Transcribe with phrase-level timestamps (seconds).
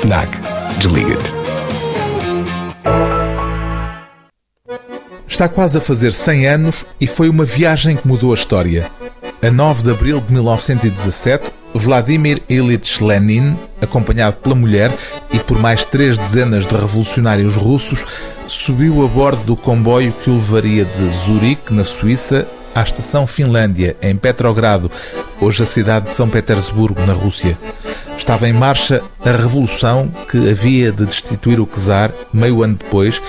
[0.00, 0.28] FNAC.
[0.78, 1.32] Desliga-te.
[5.26, 8.88] Está quase a fazer 100 anos e foi uma viagem que mudou a história.
[9.42, 14.96] A 9 de abril de 1917, Vladimir Ilyich Lenin, acompanhado pela mulher
[15.32, 18.04] e por mais três dezenas de revolucionários russos,
[18.46, 23.96] subiu a bordo do comboio que o levaria de Zurique, na Suíça, à estação Finlândia,
[24.02, 24.90] em Petrogrado,
[25.40, 27.58] hoje a cidade de São Petersburgo, na Rússia.
[28.16, 33.22] Estava em marcha a revolução que havia de destituir o czar, meio ano depois,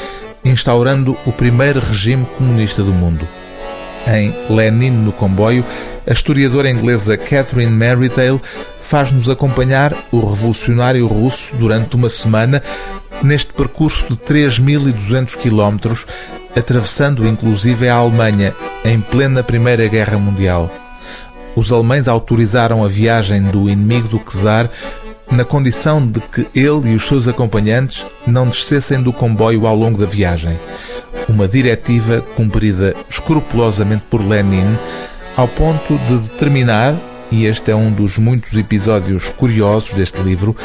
[0.44, 3.28] instaurando o primeiro regime comunista do mundo.
[4.08, 5.64] Em Lenin no comboio,
[6.08, 8.42] a historiadora inglesa Catherine Merridale
[8.80, 12.64] faz-nos acompanhar o revolucionário russo durante uma semana
[13.22, 16.08] neste percurso de 3.200 quilómetros,
[16.55, 20.72] atravessando inclusive a Alemanha em plena Primeira Guerra Mundial.
[21.56, 24.69] Os alemães autorizaram a viagem do inimigo do czar
[25.31, 29.97] na condição de que ele e os seus acompanhantes não descessem do comboio ao longo
[29.97, 30.59] da viagem.
[31.28, 34.78] Uma diretiva cumprida escrupulosamente por Lenin,
[35.38, 36.95] ao ponto de determinar,
[37.31, 40.56] e este é um dos muitos episódios curiosos deste livro,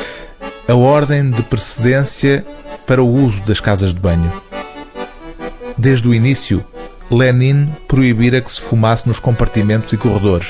[0.66, 2.44] a ordem de precedência
[2.86, 4.32] para o uso das casas de banho.
[5.84, 6.64] Desde o início,
[7.10, 10.48] Lenin proibira que se fumasse nos compartimentos e corredores.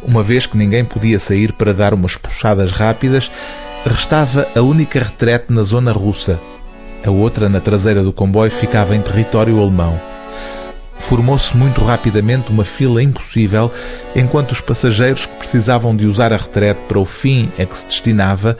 [0.00, 3.32] Uma vez que ninguém podia sair para dar umas puxadas rápidas,
[3.84, 6.38] restava a única retrete na zona russa.
[7.04, 10.00] A outra, na traseira do comboio, ficava em território alemão.
[11.00, 13.72] Formou-se muito rapidamente uma fila impossível,
[14.14, 17.88] enquanto os passageiros que precisavam de usar a retrete para o fim a que se
[17.88, 18.56] destinava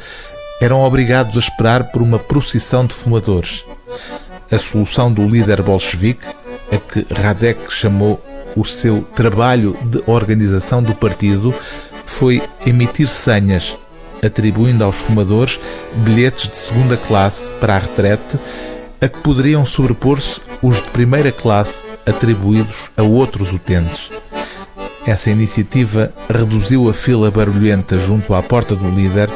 [0.60, 3.64] eram obrigados a esperar por uma procissão de fumadores.
[4.50, 6.26] A solução do líder bolchevique,
[6.72, 8.20] a que Radek chamou
[8.56, 11.54] o seu trabalho de organização do partido
[12.04, 13.78] foi emitir senhas,
[14.24, 15.60] atribuindo aos fumadores
[16.04, 18.38] bilhetes de segunda classe para a retrete,
[19.00, 24.10] a que poderiam sobrepor-se os de primeira classe atribuídos a outros utentes.
[25.10, 29.28] Essa iniciativa reduziu a fila barulhenta junto à porta do líder,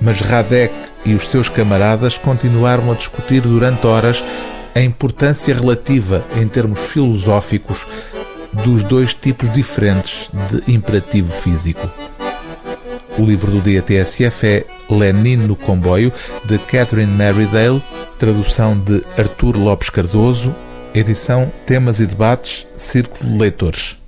[0.00, 0.72] mas Radek
[1.04, 4.24] e os seus camaradas continuaram a discutir durante horas
[4.74, 7.86] a importância relativa em termos filosóficos
[8.64, 11.86] dos dois tipos diferentes de imperativo físico.
[13.18, 16.10] O livro do dia TSF é Lenin no Comboio,
[16.46, 17.84] de Catherine Merridale,
[18.18, 20.54] tradução de Artur Lopes Cardoso,
[20.94, 23.99] edição Temas e Debates, Círculo de Leitores.